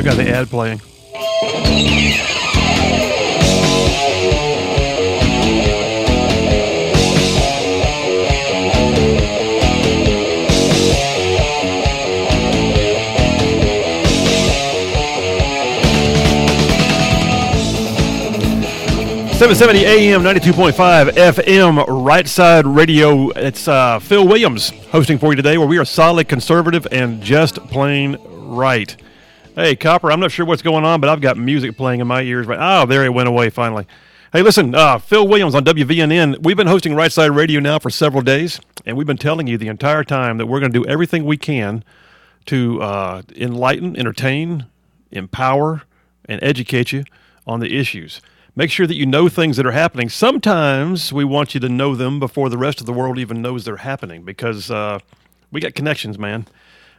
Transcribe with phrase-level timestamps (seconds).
[0.00, 0.78] Still got the ad playing.
[19.36, 23.28] 770 AM, 92.5 FM, Right Side Radio.
[23.30, 27.56] It's uh, Phil Williams hosting for you today, where we are solid conservative and just
[27.66, 28.96] plain right.
[29.56, 32.22] Hey, Copper, I'm not sure what's going on, but I've got music playing in my
[32.22, 33.84] ears right Oh, there it went away finally.
[34.32, 36.40] Hey, listen, uh, Phil Williams on WVNN.
[36.44, 39.58] We've been hosting Right Side Radio now for several days, and we've been telling you
[39.58, 41.82] the entire time that we're going to do everything we can
[42.46, 44.66] to uh, enlighten, entertain,
[45.10, 45.82] empower,
[46.26, 47.02] and educate you
[47.44, 48.20] on the issues
[48.56, 50.08] make sure that you know things that are happening.
[50.08, 53.64] Sometimes we want you to know them before the rest of the world even knows
[53.64, 54.98] they're happening because uh,
[55.50, 56.46] we got connections, man.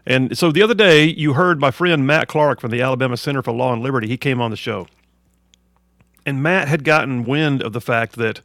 [0.05, 3.41] And so the other day, you heard my friend Matt Clark from the Alabama Center
[3.41, 4.07] for Law and Liberty.
[4.07, 4.87] He came on the show.
[6.25, 8.41] And Matt had gotten wind of the fact that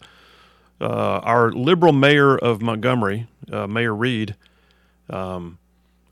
[0.80, 4.36] uh, our liberal mayor of Montgomery, uh, Mayor Reed,
[5.08, 5.58] um,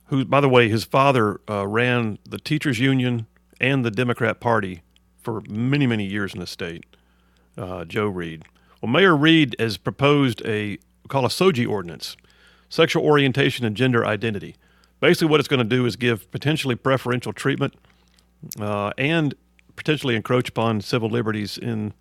[0.07, 3.27] who, by the way, his father uh, ran the teachers' union
[3.61, 4.83] and the Democrat Party
[5.23, 6.85] for many, many years in the state,
[7.57, 8.45] uh, Joe Reed.
[8.81, 10.79] Well, Mayor Reed has proposed a
[11.09, 12.17] call a SOGI ordinance,
[12.69, 14.57] sexual orientation and gender identity.
[15.01, 17.75] Basically, what it's going to do is give potentially preferential treatment
[18.61, 19.35] uh, and
[19.77, 21.93] potentially encroach upon civil liberties in,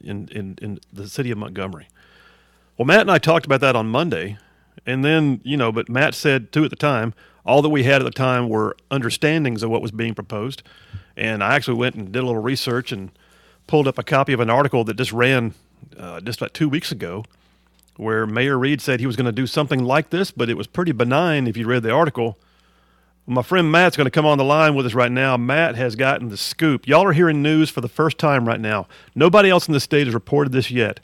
[0.00, 1.88] in, in, in the city of Montgomery.
[2.76, 4.38] Well, Matt and I talked about that on Monday,
[4.86, 8.00] and then, you know, but Matt said, too, at the time, all that we had
[8.02, 10.62] at the time were understandings of what was being proposed.
[11.16, 13.10] And I actually went and did a little research and
[13.66, 15.54] pulled up a copy of an article that just ran
[15.96, 17.24] uh, just about two weeks ago,
[17.98, 20.66] where Mayor Reed said he was going to do something like this, but it was
[20.66, 22.38] pretty benign if you read the article.
[23.26, 25.36] My friend Matt's going to come on the line with us right now.
[25.36, 26.86] Matt has gotten the scoop.
[26.86, 28.86] Y'all are hearing news for the first time right now.
[29.14, 31.00] Nobody else in the state has reported this yet.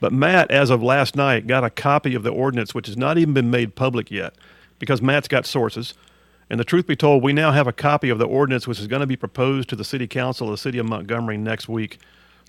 [0.00, 3.18] But Matt, as of last night, got a copy of the ordinance, which has not
[3.18, 4.34] even been made public yet,
[4.78, 5.94] because Matt's got sources.
[6.50, 8.86] And the truth be told, we now have a copy of the ordinance which is
[8.86, 11.98] going to be proposed to the City Council of the City of Montgomery next week.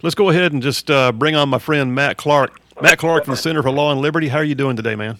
[0.02, 2.60] Let's go ahead and just uh, bring on my friend Matt Clark.
[2.82, 4.30] Matt Clark from the Center for Law and Liberty.
[4.30, 5.18] How are you doing today, man?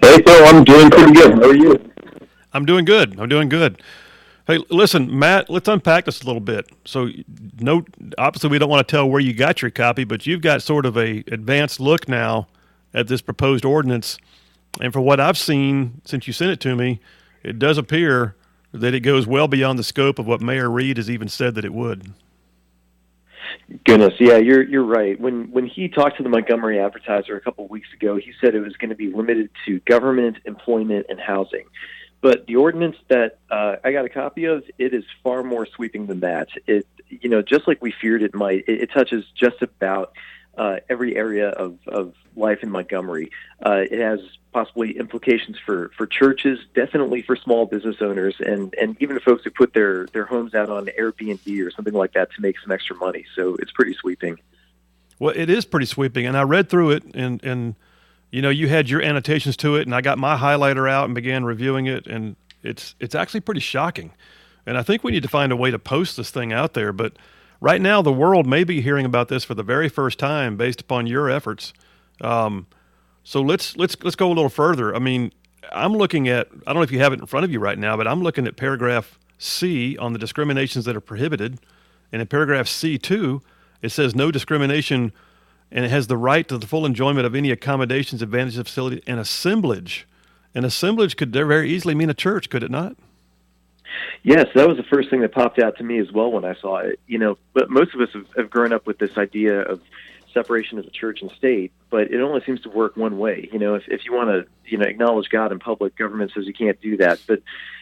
[0.00, 0.46] Hey, Phil.
[0.46, 1.32] I'm doing pretty good.
[1.34, 1.90] How are you?
[2.52, 3.18] I'm doing good.
[3.18, 3.82] I'm doing good.
[4.46, 5.50] Hey, listen, Matt.
[5.50, 6.70] Let's unpack this a little bit.
[6.84, 7.08] So,
[7.58, 7.84] no,
[8.18, 10.86] obviously, we don't want to tell where you got your copy, but you've got sort
[10.86, 12.46] of a advanced look now
[12.92, 14.18] at this proposed ordinance.
[14.80, 17.00] And for what I've seen since you sent it to me,
[17.42, 18.36] it does appear
[18.72, 21.64] that it goes well beyond the scope of what Mayor Reed has even said that
[21.64, 22.12] it would.
[23.84, 25.18] Goodness, yeah, you're you're right.
[25.18, 28.54] When when he talked to the Montgomery Advertiser a couple of weeks ago, he said
[28.54, 31.64] it was going to be limited to government, employment, and housing.
[32.20, 36.06] But the ordinance that uh, I got a copy of, it is far more sweeping
[36.06, 36.48] than that.
[36.66, 40.14] It, you know, just like we feared it might, it, it touches just about
[40.56, 43.30] uh, every area of, of life in Montgomery.
[43.64, 44.20] Uh, it has
[44.52, 49.50] possibly implications for, for churches, definitely for small business owners, and, and even folks who
[49.50, 52.96] put their, their homes out on Airbnb or something like that to make some extra
[52.96, 53.24] money.
[53.34, 54.38] So it's pretty sweeping.
[55.18, 57.76] Well, it is pretty sweeping, and I read through it, and and
[58.30, 61.14] you know, you had your annotations to it, and I got my highlighter out and
[61.14, 64.10] began reviewing it, and it's it's actually pretty shocking.
[64.66, 66.92] And I think we need to find a way to post this thing out there,
[66.92, 67.12] but
[67.64, 70.82] right now the world may be hearing about this for the very first time based
[70.82, 71.72] upon your efforts.
[72.20, 72.66] Um,
[73.24, 74.94] so let's let's let's go a little further.
[74.94, 75.32] I mean,
[75.72, 77.78] I'm looking at I don't know if you have it in front of you right
[77.78, 81.58] now, but I'm looking at paragraph C on the discriminations that are prohibited,
[82.12, 83.40] and in paragraph C2
[83.80, 85.12] it says no discrimination,
[85.72, 89.18] and it has the right to the full enjoyment of any accommodations, advantages, facility, and
[89.18, 90.06] assemblage.
[90.54, 92.96] An assemblage could very easily mean a church, could it not?
[94.22, 96.54] Yes, that was the first thing that popped out to me as well when I
[96.54, 97.00] saw it.
[97.06, 99.80] You know, but most of us have, have grown up with this idea of
[100.34, 103.48] separation of the church and state, but it only seems to work one way.
[103.52, 106.46] You know, if if you want to, you know, acknowledge God in public, government says
[106.46, 107.20] you can't do that.
[107.26, 107.40] But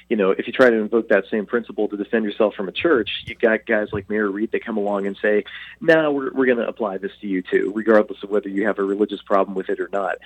[0.08, 2.72] you know, if you try to invoke that same principle to defend yourself from a
[2.72, 5.44] church, you got guys like Mayor Reed that come along and say,
[5.80, 8.66] "No, nah, we're we're going to apply this to you too, regardless of whether you
[8.66, 10.18] have a religious problem with it or not."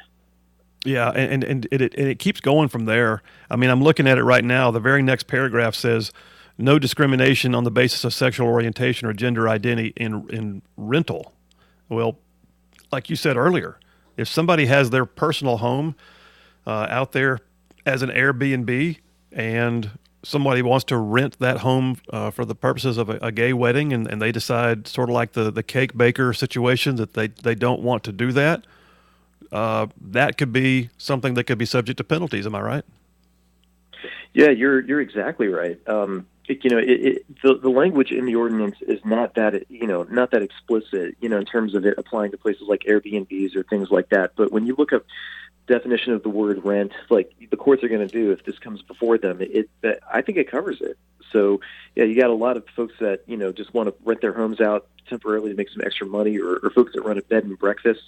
[0.85, 3.23] Yeah, and and it, it, and it keeps going from there.
[3.51, 4.71] I mean, I'm looking at it right now.
[4.71, 6.13] The very next paragraph says,
[6.59, 11.33] "No discrimination on the basis of sexual orientation or gender identity in in rental."
[11.89, 12.19] Well,
[12.93, 13.79] like you said earlier,
[14.17, 15.97] if somebody has their personal home
[16.67, 17.41] uh, out there
[17.85, 18.99] as an Airbnb
[19.33, 19.91] and
[20.23, 23.93] somebody wants to rent that home uh, for the purposes of a, a, gay wedding
[23.93, 27.55] and, and they decide sort of like the, the cake baker situation that they, they
[27.55, 28.67] don't want to do that
[29.53, 32.47] uh, that could be something that could be subject to penalties.
[32.47, 32.85] Am I right?
[34.35, 35.81] Yeah, you're you're exactly right.
[35.89, 39.87] Um, you know, it, it, the the language in the ordinance is not that you
[39.87, 43.57] know not that explicit, you know, in terms of it applying to places like Airbnbs
[43.57, 44.33] or things like that.
[44.37, 45.05] But when you look up
[45.67, 48.83] definition of the word rent, like the courts are going to do if this comes
[48.83, 50.99] before them, it, it I think it covers it.
[51.33, 51.61] So
[51.95, 54.33] yeah, you got a lot of folks that you know just want to rent their
[54.33, 57.45] homes out temporarily to make some extra money, or, or folks that run a bed
[57.45, 58.03] and breakfast.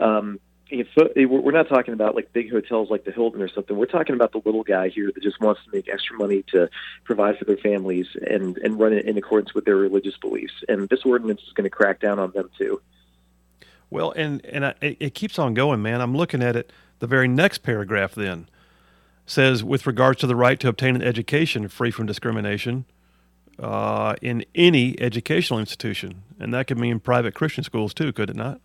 [0.00, 0.40] Um,
[0.70, 3.76] if, we're not talking about like big hotels like the Hilton or something.
[3.76, 6.68] We're talking about the little guy here that just wants to make extra money to
[7.04, 10.54] provide for their families and and run it in accordance with their religious beliefs.
[10.68, 12.80] And this ordinance is going to crack down on them too.
[13.90, 16.00] Well, and and I, it keeps on going, man.
[16.00, 16.72] I'm looking at it.
[16.98, 18.48] The very next paragraph then
[19.26, 22.84] says, with regards to the right to obtain an education free from discrimination
[23.58, 28.36] uh, in any educational institution, and that could mean private Christian schools too, could it
[28.36, 28.60] not?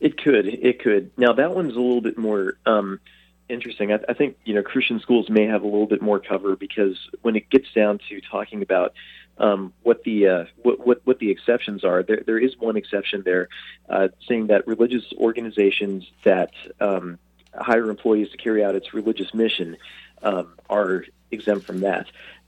[0.00, 0.46] It could.
[0.46, 1.10] It could.
[1.16, 3.00] Now that one's a little bit more um,
[3.48, 3.92] interesting.
[3.92, 6.98] I, I think you know Christian schools may have a little bit more cover because
[7.22, 8.94] when it gets down to talking about
[9.38, 12.02] um, what the uh, what, what, what the exceptions are.
[12.02, 13.48] There there is one exception there,
[13.88, 17.18] uh, saying that religious organizations that um,
[17.54, 19.76] hire employees to carry out its religious mission
[20.22, 22.06] um, are exempt from that.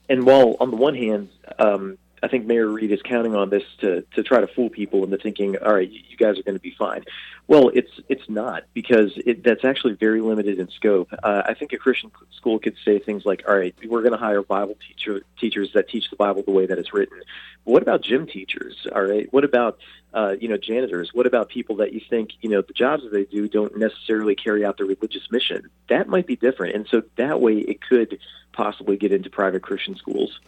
[0.08, 1.28] And while on the one hand,
[1.58, 5.04] um, I think Mayor Reed is counting on this to to try to fool people
[5.04, 7.04] into thinking, all right, you guys are going to be fine.
[7.46, 11.08] Well, it's it's not because it, that's actually very limited in scope.
[11.22, 14.18] Uh, I think a Christian school could say things like, all right, we're going to
[14.18, 17.18] hire Bible teacher teachers that teach the Bible the way that it's written.
[17.64, 18.86] But what about gym teachers?
[18.94, 19.78] All right, what about
[20.12, 21.14] uh, you know janitors?
[21.14, 24.34] What about people that you think you know the jobs that they do don't necessarily
[24.34, 25.70] carry out their religious mission?
[25.88, 28.18] That might be different, and so that way it could
[28.52, 30.40] possibly get into private Christian schools.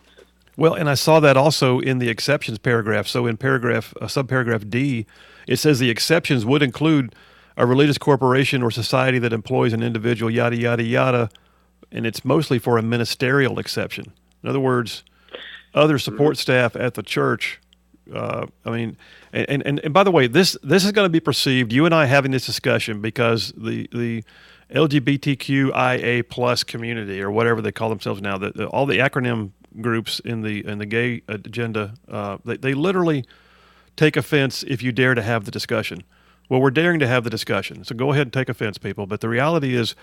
[0.61, 3.07] Well, and I saw that also in the exceptions paragraph.
[3.07, 5.07] So in paragraph uh, subparagraph D,
[5.47, 7.15] it says the exceptions would include
[7.57, 11.31] a religious corporation or society that employs an individual, yada yada yada,
[11.91, 14.13] and it's mostly for a ministerial exception.
[14.43, 15.03] In other words,
[15.73, 16.43] other support mm-hmm.
[16.43, 17.59] staff at the church.
[18.15, 18.99] Uh, I mean,
[19.33, 21.73] and, and and by the way, this this is going to be perceived.
[21.73, 24.25] You and I having this discussion because the the
[24.75, 30.21] LGBTQIA plus community or whatever they call themselves now, the, the, all the acronym groups
[30.21, 33.25] in the in the gay agenda, uh, they, they literally
[33.97, 36.03] take offense if you dare to have the discussion.
[36.49, 39.07] Well, we're daring to have the discussion, so go ahead and take offense, people.
[39.07, 39.95] But the reality is,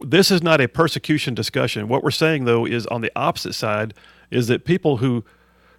[0.00, 1.88] this is not a persecution discussion.
[1.88, 3.92] What we're saying, though, is on the opposite side,
[4.30, 5.24] is that people who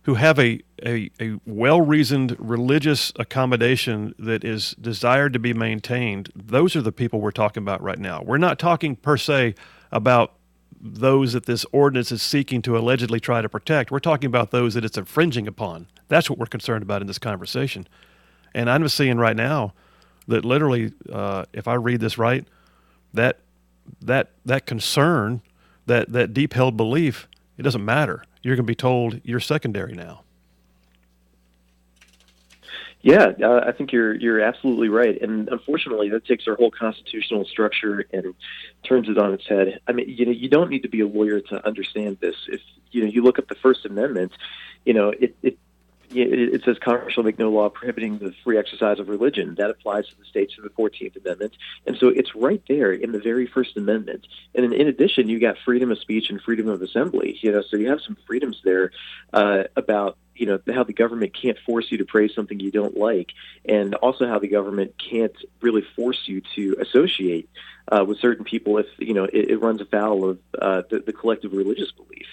[0.08, 6.31] who have a, a, a well reasoned religious accommodation that is desired to be maintained,
[6.34, 8.24] those are the people we're talking about right now.
[8.24, 9.56] We're not talking per se
[9.92, 10.37] about
[10.79, 13.91] those that this ordinance is seeking to allegedly try to protect.
[13.91, 15.88] We're talking about those that it's infringing upon.
[16.07, 17.88] That's what we're concerned about in this conversation.
[18.53, 19.74] And I'm seeing right now
[20.27, 22.45] that literally, uh, if I read this right,
[23.13, 23.39] that
[24.01, 25.41] that that concern,
[25.85, 27.27] that that deep held belief,
[27.57, 28.23] it doesn't matter.
[28.44, 30.21] You're going to be told you're secondary now.
[33.01, 37.45] Yeah, uh, I think you're you're absolutely right, and unfortunately, that takes our whole constitutional
[37.45, 38.33] structure and
[38.83, 39.79] turns it on its head.
[39.88, 42.35] I mean, you know, you don't need to be a lawyer to understand this.
[42.47, 42.61] If
[42.91, 44.31] you know, you look at the First Amendment,
[44.83, 45.59] you know, it, it
[46.09, 49.56] it says Congress shall make no law prohibiting the free exercise of religion.
[49.56, 51.54] That applies to the states in the Fourteenth Amendment,
[51.85, 54.26] and so it's right there in the very First Amendment.
[54.56, 57.37] And in, in addition, you got freedom of speech and freedom of assembly.
[57.42, 58.92] You know, so you have some freedoms there
[59.33, 62.97] uh, about you know how the government can't force you to praise something you don't
[62.97, 63.31] like,
[63.66, 67.49] and also how the government can't really force you to associate
[67.92, 71.14] uh, with certain people if you know it, it runs afoul of uh, the, the
[71.14, 72.28] collective religious belief.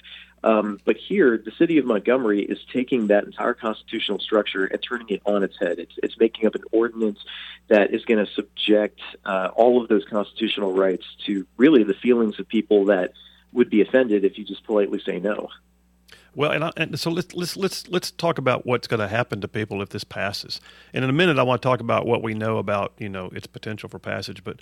[0.44, 5.08] Um, but here, the city of Montgomery is taking that entire constitutional structure and turning
[5.08, 5.78] it on its head.
[5.78, 7.18] It's, it's making up an ordinance
[7.68, 12.38] that is going to subject uh, all of those constitutional rights to really the feelings
[12.38, 13.14] of people that
[13.54, 15.48] would be offended if you just politely say no.
[16.34, 19.40] Well, and, I, and, so let's let's let's let's talk about what's going to happen
[19.40, 20.60] to people if this passes.
[20.92, 23.30] And in a minute, I want to talk about what we know about you know
[23.32, 24.44] its potential for passage.
[24.44, 24.60] But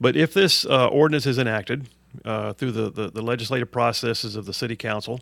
[0.00, 1.88] but if this uh, ordinance is enacted,
[2.24, 5.20] uh, through the, the, the, legislative processes of the city council.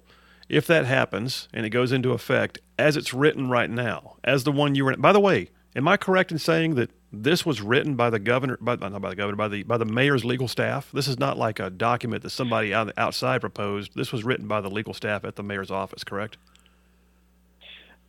[0.49, 4.53] If that happens and it goes into effect as it's written right now, as the
[4.53, 7.95] one you were, by the way, am I correct in saying that this was written
[7.95, 10.91] by the governor, by, not by the governor, by the by the mayor's legal staff?
[10.93, 13.93] This is not like a document that somebody outside proposed.
[13.95, 16.37] This was written by the legal staff at the mayor's office, correct?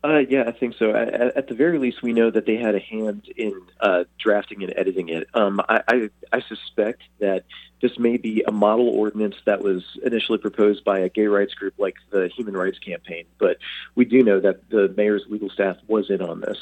[0.04, 0.94] Uh, yeah, I think so.
[0.94, 4.62] At, at, the very least, we know that they had a hand in uh, drafting
[4.62, 5.30] and editing it.
[5.34, 7.46] Um, I, I, I, suspect that
[7.82, 11.76] this may be a model ordinance that was initially proposed by a gay rights group
[11.78, 13.58] like the Human Rights Campaign, but
[13.96, 16.58] we do know that the mayor's legal staff was in on this.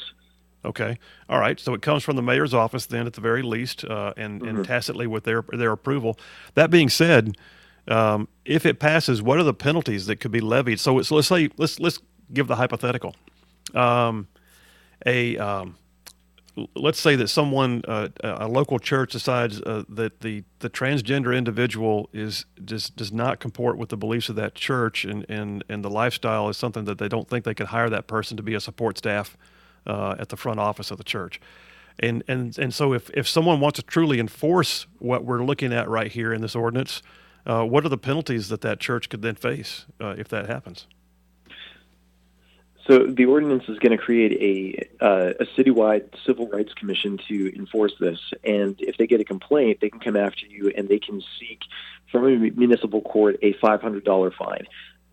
[0.64, 1.58] Okay, all right.
[1.58, 4.56] So it comes from the mayor's office, then, at the very least, uh, and, mm-hmm.
[4.56, 6.16] and tacitly with their their approval.
[6.54, 7.36] That being said,
[7.88, 10.78] Um, if it passes, what are the penalties that could be levied?
[10.78, 11.98] So, so let's say let's let's
[12.32, 13.16] give the hypothetical.
[13.74, 14.28] Um,
[15.04, 15.76] a um,
[16.74, 22.08] let's say that someone uh, a local church decides uh, that the the transgender individual
[22.12, 25.90] is just does not comport with the beliefs of that church and, and and the
[25.90, 28.60] lifestyle is something that they don't think they could hire that person to be a
[28.60, 29.36] support staff
[29.86, 31.40] uh, at the front office of the church.
[31.98, 35.88] And and and so if if someone wants to truly enforce what we're looking at
[35.88, 37.02] right here in this ordinance
[37.44, 40.86] uh, what are the penalties that that church could then face uh, if that happens
[42.86, 44.32] so the ordinance is going to create
[45.00, 49.24] a uh, a citywide civil rights commission to enforce this, and if they get a
[49.24, 51.60] complaint, they can come after you and they can seek
[52.10, 54.66] from a municipal court a five hundred dollar fine.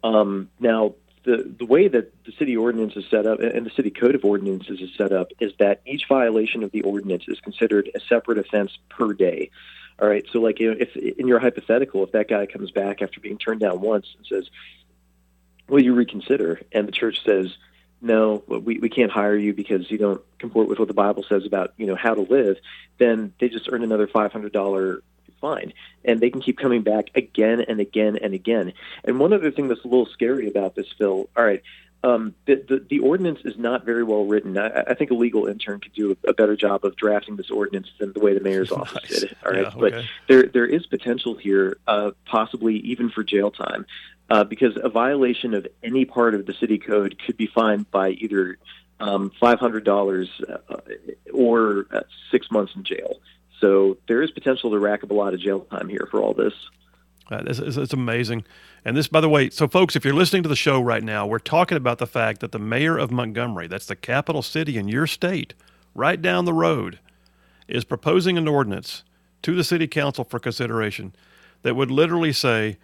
[0.04, 0.96] Um, now,
[1.26, 4.26] the the way that the city ordinance is set up and the city code of
[4.26, 8.40] ordinances is set up is that each violation of the ordinance is considered a separate
[8.40, 9.52] offense per day.
[10.02, 13.38] All right, so like if in your hypothetical, if that guy comes back after being
[13.38, 14.50] turned down once and says,
[15.70, 16.62] will you reconsider?
[16.72, 17.56] And the church says,
[18.02, 21.46] no, we, we can't hire you because you don't comport with what the Bible says
[21.46, 22.58] about, you know, how to live,
[22.98, 25.02] then they just earn another $500
[25.42, 25.74] fine.
[26.06, 28.74] And they can keep coming back again and again and again.
[29.04, 31.62] And one other thing that's a little scary about this, Phil, all right,
[32.02, 34.58] um, the, the, the ordinance is not very well written.
[34.58, 37.90] I, I think a legal intern could do a, better job of drafting this ordinance
[38.00, 39.20] than the way the mayor's office nice.
[39.20, 39.36] did.
[39.46, 39.80] All right, yeah, okay.
[39.80, 43.86] but there there is potential here, uh, possibly even for jail time
[44.30, 48.10] uh, because a violation of any part of the city code could be fined by
[48.12, 48.58] either
[49.00, 50.78] um, $500 uh,
[51.34, 53.20] or uh, six months in jail.
[53.60, 56.34] So there is potential to rack up a lot of jail time here for all
[56.34, 56.54] this.
[57.32, 58.44] Uh, it's, it's, amazing.
[58.84, 61.28] And this, by the way, so folks, if you're listening to the show right now,
[61.28, 64.88] we're talking about the fact that the mayor of Montgomery, that's the capital city in
[64.88, 65.54] your state,
[65.94, 67.00] right down the road,
[67.68, 69.04] is proposing an ordinance
[69.44, 71.14] to the city council for consideration
[71.62, 72.78] that would literally say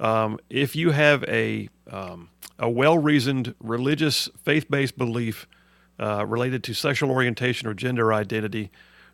[0.00, 5.46] um, if you have a um, a well reasoned religious faith based belief
[6.00, 8.70] uh, related to sexual orientation or gender identity,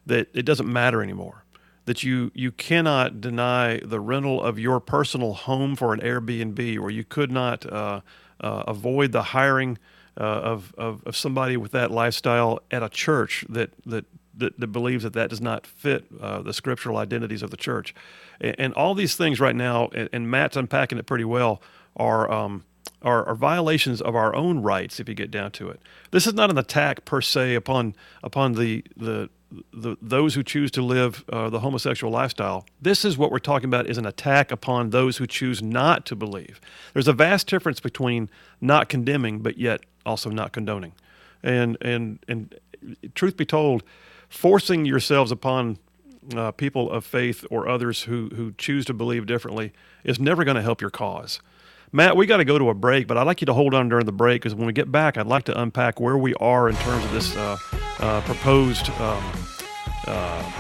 [0.07, 1.45] that it doesn't matter anymore.
[1.87, 6.91] That you you cannot deny the rental of your personal home for an Airbnb, or
[6.91, 8.01] you could not uh,
[8.41, 9.79] uh, avoid the hiring
[10.19, 14.69] uh, of, of, of somebody with that lifestyle at a church that that that, that
[14.69, 17.95] believes that that does not fit uh, the scriptural identities of the church.
[18.41, 21.63] And, and all these things right now, and, and, Matt's unpacking it pretty well,
[21.97, 22.65] are, um,
[23.03, 25.81] are, are violations of our own rights if you get down to it.
[26.11, 29.29] This is not an attack per se upon upon the the
[29.73, 32.67] the, those who choose to live uh, the homosexual lifestyle.
[32.83, 36.17] This is what we're talking about is an attack upon those who choose not to
[36.17, 36.61] believe.
[36.93, 40.93] There's a vast difference between not condemning but yet also not condoning.
[41.43, 42.55] And and and
[43.15, 43.83] truth be told,
[44.29, 45.79] forcing yourselves upon
[46.35, 49.73] uh, people of faith or others who, who choose to believe differently
[50.05, 51.41] is never going to help your cause.
[51.93, 53.89] Matt, we got to go to a break, but I'd like you to hold on
[53.89, 56.69] during the break because when we get back, I'd like to unpack where we are
[56.69, 57.57] in terms of this uh,
[58.01, 59.23] uh, proposed um,
[60.07, 60.53] uh,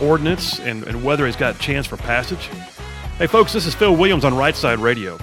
[0.00, 2.50] ordinance and, and whether it's got a chance for passage.
[3.16, 5.18] Hey, folks, this is Phil Williams on Right Side Radio.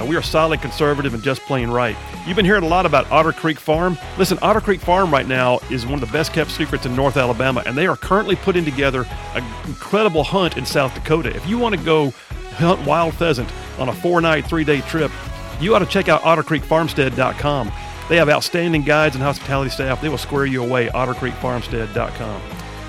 [0.00, 1.94] Now, we are solid conservative and just plain right.
[2.26, 3.98] You've been hearing a lot about Otter Creek Farm.
[4.16, 7.18] Listen, Otter Creek Farm right now is one of the best kept secrets in North
[7.18, 11.36] Alabama, and they are currently putting together an incredible hunt in South Dakota.
[11.36, 12.14] If you want to go
[12.52, 15.12] hunt wild pheasant on a four night, three day trip,
[15.60, 17.70] you ought to check out ottercreekfarmstead.com.
[18.08, 20.00] They have outstanding guides and hospitality staff.
[20.00, 20.88] They will square you away.
[20.88, 22.40] ottercreekfarmstead.com.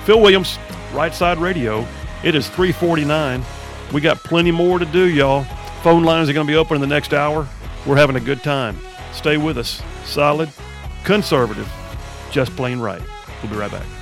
[0.05, 0.57] Phil Williams,
[0.93, 1.85] Right Side Radio.
[2.23, 3.43] It is 349.
[3.91, 5.45] We got plenty more to do, y'all.
[5.83, 7.47] Phone lines are going to be open in the next hour.
[7.87, 8.77] We're having a good time.
[9.13, 9.81] Stay with us.
[10.05, 10.49] Solid,
[11.03, 11.71] conservative,
[12.29, 13.01] just plain right.
[13.41, 14.00] We'll be right back.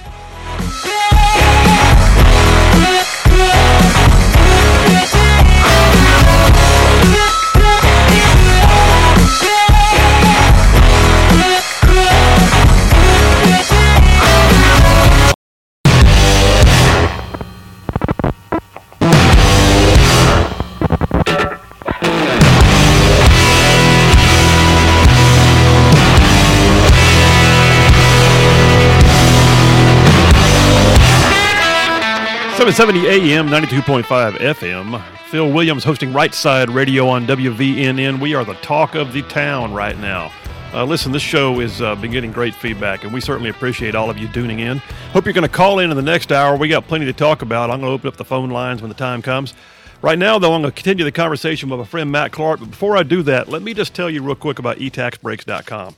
[32.72, 35.02] 770 AM, 92.5 FM.
[35.32, 38.20] Phil Williams hosting Right Side Radio on WVNN.
[38.20, 40.32] We are the talk of the town right now.
[40.72, 44.12] Uh, listen, this show has uh, been getting great feedback, and we certainly appreciate all
[44.12, 44.78] of you tuning in.
[45.14, 46.56] Hope you're going to call in in the next hour.
[46.56, 47.72] We got plenty to talk about.
[47.72, 49.56] I'm going to open up the phone lines when the time comes.
[50.04, 52.60] Right now, though, I'm going to continue the conversation with my friend Matt Clark.
[52.60, 55.96] But before I do that, let me just tell you real quick about etaxbreaks.com.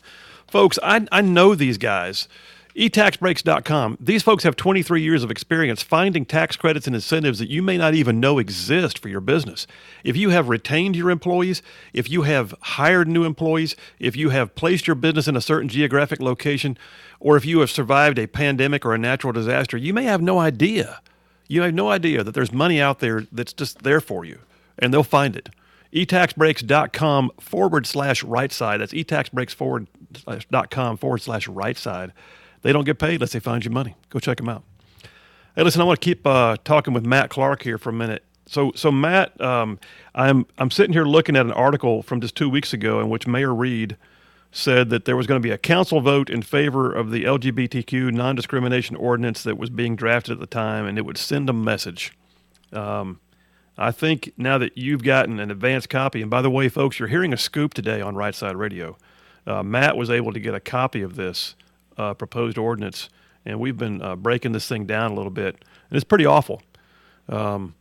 [0.47, 2.29] Folks, I, I know these guys
[2.75, 3.97] eTaxBreaks.com.
[3.99, 7.77] These folks have 23 years of experience finding tax credits and incentives that you may
[7.77, 9.67] not even know exist for your business.
[10.03, 11.61] If you have retained your employees,
[11.93, 15.69] if you have hired new employees, if you have placed your business in a certain
[15.69, 16.77] geographic location,
[17.19, 20.39] or if you have survived a pandemic or a natural disaster, you may have no
[20.39, 21.01] idea.
[21.47, 24.39] You have no idea that there's money out there that's just there for you,
[24.79, 25.49] and they'll find it
[25.93, 28.79] etaxbreaks.com forward slash right side.
[28.79, 29.87] That's etaxbreaks forward
[30.49, 32.13] dot com forward slash right side.
[32.61, 33.95] They don't get paid unless they find you money.
[34.09, 34.63] Go check them out.
[35.55, 38.23] Hey, listen, I want to keep uh, talking with Matt Clark here for a minute.
[38.45, 39.79] So, so Matt, um,
[40.15, 43.27] I'm I'm sitting here looking at an article from just two weeks ago in which
[43.27, 43.97] Mayor Reed
[44.51, 48.11] said that there was going to be a council vote in favor of the LGBTQ
[48.13, 52.11] non-discrimination ordinance that was being drafted at the time, and it would send a message.
[52.73, 53.21] Um,
[53.77, 57.07] I think now that you've gotten an advanced copy, and by the way, folks, you're
[57.07, 58.97] hearing a scoop today on Right Side Radio.
[59.47, 61.55] Uh, Matt was able to get a copy of this
[61.97, 63.09] uh, proposed ordinance,
[63.45, 65.55] and we've been uh, breaking this thing down a little bit,
[65.89, 66.61] and it's pretty awful.
[67.29, 67.75] Um,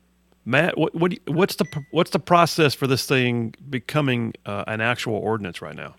[0.45, 5.15] Matt, what, what what's the what's the process for this thing becoming uh, an actual
[5.15, 5.95] ordinance right now?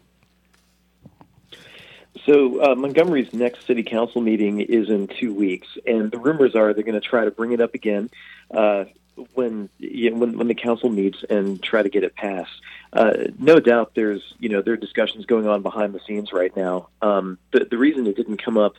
[2.26, 6.74] So uh, Montgomery's next city council meeting is in two weeks, and the rumors are
[6.74, 8.10] they're going to try to bring it up again
[8.52, 8.86] uh,
[9.34, 12.62] when, you know, when when the council meets and try to get it passed.
[12.94, 16.56] Uh, no doubt, there's you know there are discussions going on behind the scenes right
[16.56, 16.90] now.
[17.02, 18.76] Um, the the reason it didn't come up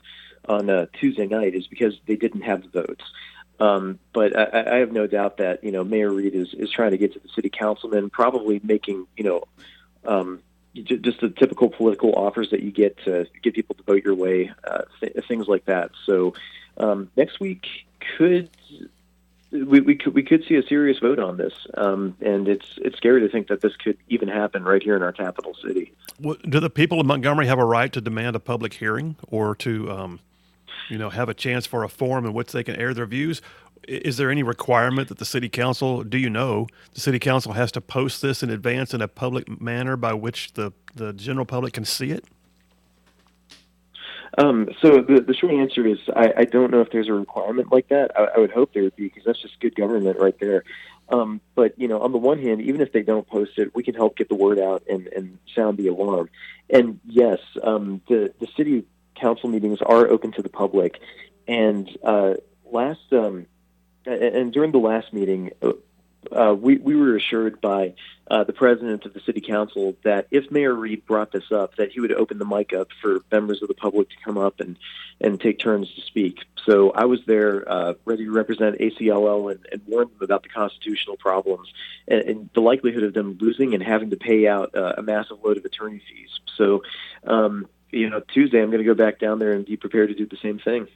[0.48, 3.04] on Tuesday night is because they didn't have the votes.
[3.60, 6.90] Um, but I, I have no doubt that you know Mayor Reed is is trying
[6.90, 9.44] to get to the city councilman, probably making you know.
[10.04, 10.42] Um,
[10.74, 14.50] just the typical political offers that you get to get people to vote your way,
[14.64, 15.90] uh, th- things like that.
[16.06, 16.32] So
[16.78, 17.66] um, next week
[18.16, 18.48] could
[19.52, 22.96] we, we could we could see a serious vote on this, um, and it's it's
[22.96, 25.92] scary to think that this could even happen right here in our capital city.
[26.20, 29.54] Well, do the people of Montgomery have a right to demand a public hearing or
[29.56, 30.20] to, um,
[30.88, 33.42] you know, have a chance for a forum in which they can air their views?
[33.86, 37.72] Is there any requirement that the city council, do you know, the city council has
[37.72, 41.72] to post this in advance in a public manner by which the, the general public
[41.72, 42.24] can see it?
[44.42, 47.70] Um, so the, the short answer is I, I don't know if there's a requirement
[47.70, 48.10] like that.
[48.18, 50.64] I, I would hope there would be because that's just good government right there.
[51.08, 53.84] Um, but you know, on the one hand, even if they don't post it, we
[53.84, 56.28] can help get the word out and, and sound the alarm.
[56.70, 61.00] And yes, um, the the city council meetings are open to the public.
[61.46, 63.46] And uh, last um,
[64.06, 65.52] and during the last meeting,
[66.30, 67.94] uh, we, we were assured by
[68.30, 71.92] uh, the president of the city council that if Mayor Reed brought this up, that
[71.92, 74.78] he would open the mic up for members of the public to come up and,
[75.20, 76.38] and take turns to speak.
[76.64, 80.48] So I was there uh, ready to represent ACLL and, and warn them about the
[80.48, 81.72] constitutional problems
[82.06, 85.38] and, and, the likelihood of them losing and having to pay out uh, a massive
[85.44, 86.40] load of attorney fees.
[86.56, 86.82] So,
[87.24, 90.14] um, you know, Tuesday I'm going to go back down there and be prepared to
[90.14, 90.86] do the same thing.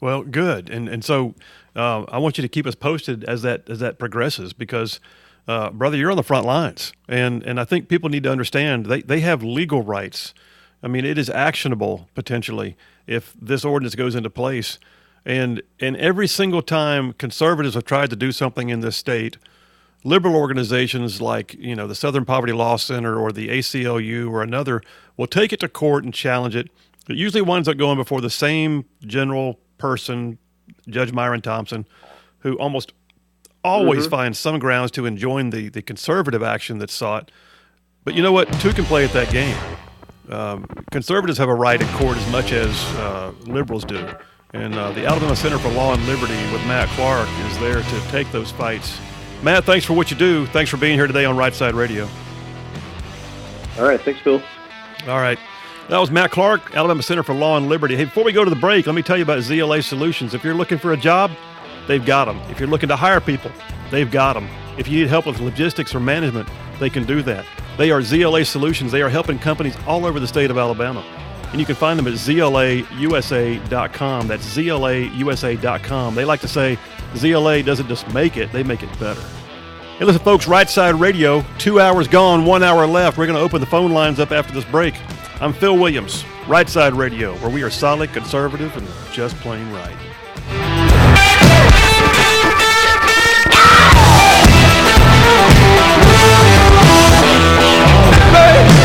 [0.00, 1.34] Well, good, and and so
[1.76, 5.00] uh, I want you to keep us posted as that as that progresses because,
[5.48, 8.86] uh, brother, you're on the front lines, and and I think people need to understand
[8.86, 10.34] they they have legal rights.
[10.82, 12.76] I mean, it is actionable potentially
[13.06, 14.78] if this ordinance goes into place,
[15.24, 19.38] and and every single time conservatives have tried to do something in this state,
[20.04, 24.82] liberal organizations like you know the Southern Poverty Law Center or the ACLU or another
[25.16, 26.70] will take it to court and challenge it.
[27.08, 30.38] It usually winds up going before the same general person,
[30.88, 31.86] Judge Myron Thompson,
[32.40, 32.92] who almost
[33.62, 34.10] always mm-hmm.
[34.10, 37.30] finds some grounds to enjoin the, the conservative action that's sought.
[38.04, 38.52] But you know what?
[38.60, 39.56] Two can play at that game.
[40.28, 44.08] Um, conservatives have a right in court as much as uh, liberals do.
[44.52, 48.00] And uh, the Alabama Center for Law and Liberty with Matt Clark is there to
[48.10, 48.98] take those fights.
[49.42, 50.46] Matt, thanks for what you do.
[50.46, 52.08] Thanks for being here today on Right Side Radio.
[53.78, 54.00] All right.
[54.00, 54.40] Thanks, Bill.
[55.08, 55.38] All right.
[55.88, 57.94] That was Matt Clark, Alabama Center for Law and Liberty.
[57.94, 60.32] Hey, before we go to the break, let me tell you about ZLA Solutions.
[60.32, 61.30] If you're looking for a job,
[61.86, 62.40] they've got them.
[62.50, 63.50] If you're looking to hire people,
[63.90, 64.48] they've got them.
[64.78, 66.48] If you need help with logistics or management,
[66.80, 67.44] they can do that.
[67.76, 68.92] They are ZLA Solutions.
[68.92, 71.04] They are helping companies all over the state of Alabama.
[71.50, 73.68] And you can find them at zlausa.com.
[74.26, 76.14] That's zlausa.com.
[76.14, 76.78] They like to say
[77.12, 79.20] ZLA doesn't just make it, they make it better.
[79.98, 83.18] Hey, listen, folks, Right Side Radio, two hours gone, one hour left.
[83.18, 84.94] We're going to open the phone lines up after this break.
[85.44, 89.94] I'm Phil Williams, Right Side Radio, where we are solid, conservative, and just plain right.
[98.32, 98.83] Hey!